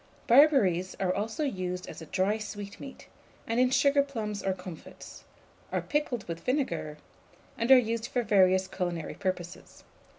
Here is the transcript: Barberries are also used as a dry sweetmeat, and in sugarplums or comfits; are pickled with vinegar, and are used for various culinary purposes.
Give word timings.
Barberries 0.25 0.95
are 0.99 1.13
also 1.13 1.43
used 1.43 1.85
as 1.87 2.01
a 2.01 2.07
dry 2.07 2.39
sweetmeat, 2.39 3.05
and 3.45 3.59
in 3.59 3.69
sugarplums 3.69 4.41
or 4.43 4.51
comfits; 4.53 5.25
are 5.71 5.79
pickled 5.79 6.27
with 6.27 6.39
vinegar, 6.39 6.97
and 7.55 7.69
are 7.69 7.77
used 7.77 8.07
for 8.07 8.23
various 8.23 8.67
culinary 8.67 9.13
purposes. 9.13 9.83